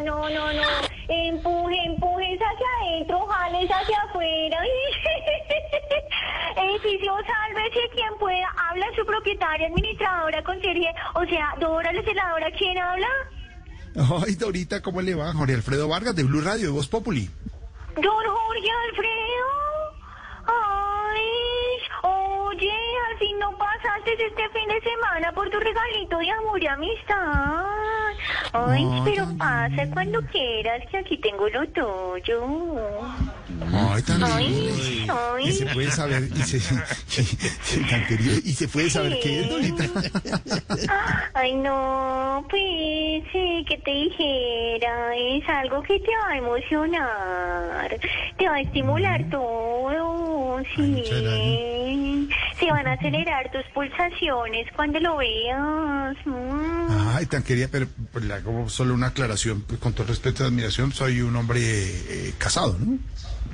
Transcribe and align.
no, 0.00 0.28
no, 0.28 0.52
no. 0.52 0.62
Empuje, 1.08 1.84
empujes 1.84 2.38
hacia 2.40 2.66
adentro, 2.80 3.26
jales 3.26 3.70
hacia 3.70 4.02
afuera. 4.02 4.58
Edificio, 6.56 7.12
sálvese 7.26 7.88
quien 7.94 8.14
pueda. 8.18 8.48
Habla 8.68 8.86
su 8.96 9.04
propietaria, 9.04 9.66
administradora, 9.66 10.42
concierge. 10.42 10.94
O 11.14 11.24
sea, 11.26 11.54
Dora, 11.60 11.92
la 11.92 12.02
celadora, 12.02 12.50
¿quién 12.56 12.78
habla? 12.78 13.08
Ay, 14.26 14.34
Dorita, 14.34 14.82
¿cómo 14.82 15.00
le 15.02 15.14
va? 15.14 15.32
Jorge 15.32 15.54
Alfredo 15.54 15.88
Vargas, 15.88 16.16
de 16.16 16.24
Blue 16.24 16.40
Radio, 16.40 16.66
de 16.66 16.72
Voz 16.72 16.88
Populi. 16.88 17.30
Don 17.94 18.04
Jorge 18.04 18.70
Alfredo. 18.88 19.46
Ay, 20.46 21.22
oye, 22.02 22.72
al 23.10 23.18
fin 23.18 23.38
no 23.38 23.56
pasaste 23.56 24.12
este 24.14 24.48
fin 24.48 24.68
de 24.68 24.80
semana 24.80 25.32
por 25.32 25.48
tu 25.50 25.58
regalito 25.60 26.18
de 26.18 26.30
amor 26.30 26.62
y 26.62 26.66
amistad. 26.66 27.73
Ay, 28.52 28.86
pero 29.04 29.26
pasa 29.36 29.86
cuando 29.92 30.20
quieras, 30.26 30.82
que 30.90 30.98
aquí 30.98 31.16
tengo 31.18 31.48
lo 31.48 31.66
tuyo. 31.68 32.44
Ay, 33.72 34.02
tan 34.02 34.22
Ay, 34.24 35.06
ay. 35.08 35.48
Y 35.48 35.52
se 35.52 35.66
puede 35.66 35.90
saber, 35.90 36.22
y 36.34 36.42
se, 36.42 36.56
y- 37.80 37.84
tan 37.90 38.06
querido, 38.06 38.36
y 38.44 38.52
se 38.52 38.68
puede 38.68 38.90
saber 38.90 39.18
qué 39.20 39.40
es. 39.40 39.50
Ay, 41.34 41.54
no, 41.54 42.44
pues, 42.48 43.22
sí, 43.32 43.64
que 43.68 43.78
te 43.84 43.90
dijera, 43.90 45.16
es 45.16 45.48
algo 45.48 45.82
que 45.82 45.98
te 46.00 46.10
va 46.16 46.32
a 46.32 46.38
emocionar, 46.38 48.00
te 48.38 48.48
va 48.48 48.54
a 48.54 48.60
estimular 48.60 49.28
todo, 49.30 50.62
sí. 50.76 52.28
Se 52.64 52.70
van 52.70 52.86
a 52.86 52.92
acelerar 52.92 53.50
tus 53.52 53.62
pulsaciones 53.74 54.66
cuando 54.74 54.98
lo 55.00 55.16
veas. 55.18 56.16
mm. 56.24 57.14
Ay, 57.14 57.26
tan 57.26 57.42
querida, 57.42 57.68
pero 57.70 57.86
pues, 58.12 58.24
le 58.24 58.32
hago 58.34 58.68
solo 58.70 58.94
una 58.94 59.08
aclaración, 59.08 59.62
pues, 59.62 59.78
con 59.80 59.92
todo 59.92 60.06
respeto 60.06 60.44
y 60.44 60.46
admiración, 60.46 60.92
soy 60.92 61.20
un 61.20 61.36
hombre 61.36 61.60
eh, 61.62 62.32
casado, 62.38 62.76
¿no? 62.78 62.98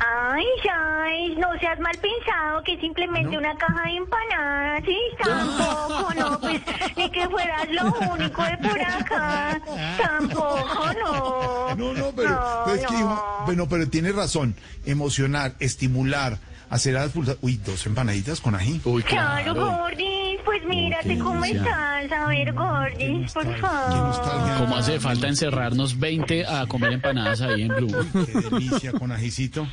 Ay, 0.00 0.44
ay, 0.72 1.36
no 1.36 1.46
seas 1.60 1.78
mal 1.80 1.96
pensado 1.98 2.62
que 2.64 2.72
es 2.74 2.80
simplemente 2.80 3.36
una 3.36 3.54
caja 3.56 3.82
de 3.84 3.96
empanadas, 3.96 4.82
sí, 4.84 4.98
tampoco, 5.22 6.14
no, 6.14 6.40
pues, 6.40 6.60
ni 6.96 7.10
que 7.10 7.28
fueras 7.28 7.68
lo 7.70 7.92
único 8.12 8.42
de 8.42 8.56
por 8.58 8.80
acá, 8.80 9.60
tampoco, 10.02 10.92
no. 11.04 11.74
No, 11.76 11.92
no, 11.92 12.10
pero, 12.16 12.30
No, 12.66 12.72
es 12.74 12.80
que 12.86 12.92
no. 12.92 12.98
dijo, 12.98 13.42
bueno, 13.46 13.68
pero 13.68 13.88
tiene 13.88 14.12
razón, 14.12 14.56
emocionar, 14.86 15.54
estimular, 15.60 16.38
hacer 16.74 16.94
las 16.94 17.12
pulsa- 17.12 17.36
Uy, 17.40 17.60
dos 17.64 17.86
empanaditas 17.86 18.40
con 18.40 18.54
ají. 18.54 18.80
Uy, 18.84 19.02
Claro, 19.02 19.54
claro. 19.54 19.76
Gordis, 19.78 20.40
pues 20.44 20.64
mírate 20.66 21.18
cómo 21.18 21.44
estás, 21.44 22.10
a 22.12 22.26
ver, 22.26 22.52
Gordis, 22.52 23.32
por 23.32 23.56
favor. 23.58 24.58
¿Cómo 24.58 24.76
hace 24.76 24.98
falta 25.00 25.28
encerrarnos 25.28 25.98
20 25.98 26.44
a 26.46 26.66
comer 26.66 26.92
empanadas 26.94 27.40
ahí 27.42 27.62
en 27.62 27.68
Blue? 27.68 28.06
Qué 28.26 28.40
delicia 28.50 28.92
con 28.92 29.12
ajicito, 29.12 29.66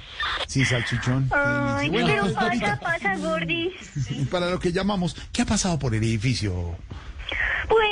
sin 0.47 0.66
salchichón. 0.66 1.29
Ay, 1.31 1.89
delicia. 1.89 2.05
pero 2.07 2.22
Bueno, 2.23 2.35
pasa, 2.35 2.45
Dorita, 2.49 2.79
pasa, 2.79 3.17
Gordis. 3.17 3.73
y 4.11 4.25
para 4.25 4.49
lo 4.49 4.59
que 4.59 4.72
llamamos, 4.72 5.16
¿qué 5.31 5.41
ha 5.41 5.45
pasado 5.45 5.79
por 5.79 5.95
el 5.95 6.03
edificio? 6.03 6.75
Pues, 7.67 7.89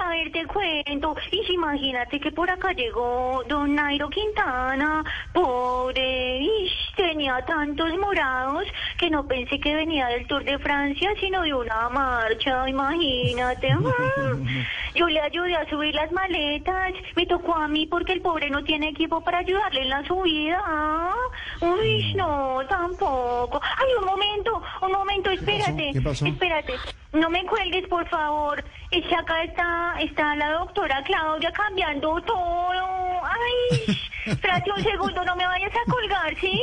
a 0.00 0.08
ver, 0.10 0.32
te 0.32 0.46
cuento. 0.46 1.16
Y 1.30 1.44
si 1.44 1.54
imagínate 1.54 2.20
que 2.20 2.30
por 2.32 2.50
acá 2.50 2.72
llegó 2.72 3.42
don 3.48 3.74
Nairo 3.74 4.08
Quintana, 4.08 5.04
pobre, 5.32 6.40
y 6.40 6.70
tenía 6.96 7.44
tantos 7.46 7.96
morados 7.98 8.64
que 8.98 9.10
no 9.10 9.26
pensé 9.26 9.58
que 9.60 9.74
venía 9.74 10.06
del 10.08 10.26
Tour 10.26 10.44
de 10.44 10.58
Francia, 10.58 11.10
sino 11.20 11.42
de 11.42 11.54
una 11.54 11.88
marcha, 11.88 12.68
imagínate. 12.68 13.68
Yo 14.94 15.06
le 15.06 15.20
ayudé 15.20 15.54
a 15.56 15.68
subir 15.68 15.94
las 15.94 16.10
maletas, 16.12 16.92
me 17.14 17.26
tocó 17.26 17.54
a 17.54 17.68
mí 17.68 17.86
porque 17.86 18.12
el 18.12 18.20
pobre 18.20 18.50
no 18.50 18.64
tiene 18.64 18.88
equipo 18.88 19.20
para 19.22 19.38
ayudarle 19.38 19.82
en 19.82 19.88
la 19.90 20.04
subida. 20.06 21.14
Uy, 21.60 22.14
no, 22.14 22.60
tampoco. 22.68 23.60
Ay, 23.62 23.88
un 23.98 24.04
momento, 24.06 24.62
un 24.82 24.92
momento, 24.92 25.30
espérate, 25.30 25.90
¿Qué 25.92 26.00
pasó? 26.00 26.26
espérate. 26.26 26.74
No 27.12 27.30
me 27.30 27.44
cuelgues, 27.46 27.86
por 27.88 28.06
favor. 28.08 28.62
Es 28.90 29.06
que 29.06 29.14
acá 29.14 29.42
está, 29.42 29.94
está 30.00 30.36
la 30.36 30.52
doctora 30.52 31.02
Claudia 31.04 31.50
cambiando 31.52 32.20
todo. 32.22 33.24
Ay, 33.24 33.98
espérate 34.26 34.70
un 34.70 34.82
segundo, 34.82 35.24
no 35.24 35.36
me 35.36 35.46
vayas 35.46 35.72
a 35.74 35.90
colgar, 35.90 36.34
¿sí? 36.38 36.62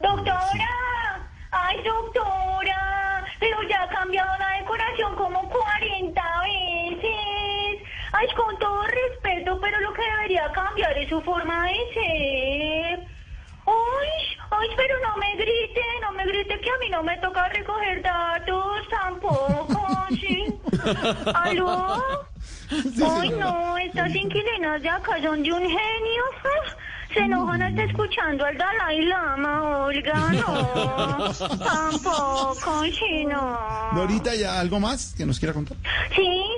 Doctora, 0.00 1.28
ay, 1.50 1.82
doctora, 1.82 3.24
pero 3.38 3.62
ya 3.64 3.82
ha 3.82 3.88
cambiado 3.88 4.38
la 4.38 4.58
decoración 4.60 5.14
como 5.16 5.48
40 5.50 6.22
veces. 6.42 7.82
Ay, 8.12 8.28
con 8.34 8.58
todo 8.58 8.82
respeto, 8.86 9.60
pero 9.60 9.80
lo 9.80 9.92
que 9.92 10.02
debería 10.02 10.50
cambiar 10.52 10.96
es 10.96 11.08
su 11.08 11.20
forma 11.20 11.66
de 11.66 11.76
ser. 11.92 13.06
Ay, 13.66 14.36
ay, 14.50 14.68
pero 14.76 14.98
no 15.00 15.16
me 15.18 15.36
grite, 15.36 15.82
no 16.00 16.12
me 16.12 16.24
grite 16.24 16.60
que 16.60 16.70
a 16.70 16.78
mí 16.78 16.88
no 16.88 17.02
me 17.02 17.18
toca 17.18 17.48
recoger 17.48 18.00
datos 18.00 18.88
¿sí? 20.10 20.54
¿Aló? 21.34 22.02
Ay, 22.70 23.30
no, 23.30 23.78
estas 23.78 24.14
inquilinas 24.14 24.82
de 24.82 24.88
acá 24.88 25.20
son 25.22 25.42
de 25.42 25.52
un 25.52 25.62
genio. 25.62 26.24
Se 27.12 27.20
enojan 27.20 27.62
hasta 27.62 27.84
escuchando 27.84 28.44
al 28.44 28.58
Dalai 28.58 29.00
Lama, 29.06 29.84
Olga, 29.86 30.30
no. 30.32 31.32
Tampoco, 31.58 32.84
sí, 32.84 33.24
no. 33.24 33.58
Dorita, 33.94 34.34
¿ya 34.34 34.60
algo 34.60 34.78
más 34.78 35.14
que 35.16 35.24
nos 35.24 35.38
quiera 35.38 35.54
contar? 35.54 35.76
Sí, 36.14 36.28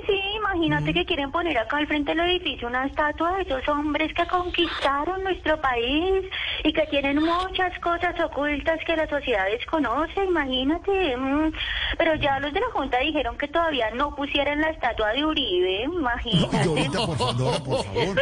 imagínate 0.53 0.93
que 0.93 1.05
quieren 1.05 1.31
poner 1.31 1.57
acá 1.57 1.77
al 1.77 1.87
frente 1.87 2.13
del 2.13 2.19
edificio 2.29 2.67
una 2.67 2.85
estatua 2.85 3.37
de 3.37 3.43
esos 3.43 3.67
hombres 3.69 4.13
que 4.13 4.25
conquistaron 4.27 5.23
nuestro 5.23 5.59
país 5.61 6.25
y 6.63 6.73
que 6.73 6.85
tienen 6.87 7.17
muchas 7.21 7.77
cosas 7.79 8.19
ocultas 8.19 8.79
que 8.85 8.95
la 8.95 9.07
sociedad 9.07 9.45
desconoce, 9.45 10.23
imagínate. 10.25 11.15
mm. 11.17 11.51
Pero 11.97 12.15
ya 12.15 12.39
los 12.39 12.53
de 12.53 12.59
la 12.59 12.67
Junta 12.71 12.99
dijeron 12.99 13.37
que 13.37 13.47
todavía 13.47 13.91
no 13.91 14.15
pusieran 14.15 14.61
la 14.61 14.69
estatua 14.69 15.09
de 15.13 15.25
Uribe, 15.25 15.83
imagínate. 15.83 16.63
Dorita, 16.65 17.05
por 17.05 17.17
favor, 17.17 17.63
por 17.63 17.83
favor. 17.85 18.15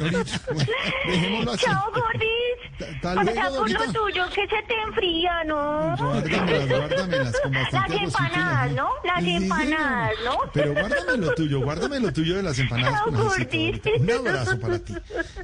Dorita, 0.00 0.22
bueno, 0.52 0.70
dejémoslo 1.06 1.52
así. 1.52 1.64
Chao, 1.64 1.90
gordis. 1.92 2.51
Ta- 3.02 3.14
tal 3.14 3.26
Pasa 3.26 3.32
luego, 3.50 3.56
por 3.58 3.70
lo 3.70 3.92
tuyo, 3.92 4.24
que 4.28 4.42
se 4.46 4.62
te 4.68 4.80
enfría, 4.86 5.44
¿no? 5.44 5.96
Guárdamelas, 5.96 6.68
guárdamelas 6.68 7.40
con 7.42 7.52
Las 7.52 7.62
bastante 7.72 7.96
empanadas. 8.04 8.72
¿no? 8.72 8.88
Las 9.04 9.24
Sí, 9.24 9.30
empanadas. 9.34 10.10
¿no? 10.24 10.38
Pero 10.54 10.72
guárdame 10.72 11.16
lo 11.18 11.34
tuyo, 11.34 11.60
guárdame 11.60 12.00
lo 12.00 12.12
tuyo 12.12 12.36
de 12.36 12.42
las 12.44 12.58
empanadas 12.58 12.94
Chao, 12.94 13.04
con. 13.06 13.16
Un 14.00 14.10
abrazo 14.10 14.60
para 14.60 14.78
ti. 14.78 14.94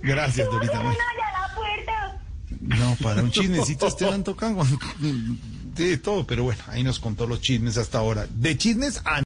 Gracias, 0.02 0.48
Dorita. 0.50 0.72
Una 0.74 0.82
Bueno, 0.84 0.98
ya 1.18 1.28
a 1.36 1.48
la 1.48 1.54
puerta. 1.54 2.20
No, 2.60 2.96
para 3.02 3.22
un 3.22 3.30
chismecito 3.30 3.86
este 3.88 4.08
han 4.08 4.24
tocado 4.24 4.62
de 5.00 5.96
todo, 5.98 6.26
pero 6.26 6.42
bueno, 6.42 6.60
ahí 6.68 6.82
nos 6.82 6.98
contó 6.98 7.26
los 7.26 7.40
chismes 7.40 7.76
hasta 7.78 7.98
ahora. 7.98 8.26
De 8.28 8.56
chismes 8.56 9.00
a 9.04 9.16